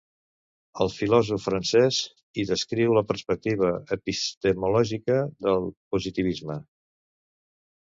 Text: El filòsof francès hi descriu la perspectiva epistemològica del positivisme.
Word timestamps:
El 0.85 0.89
filòsof 0.93 1.43
francès 1.49 1.99
hi 2.41 2.47
descriu 2.53 2.97
la 2.99 3.05
perspectiva 3.13 3.71
epistemològica 4.01 5.23
del 5.49 5.73
positivisme. 5.95 6.63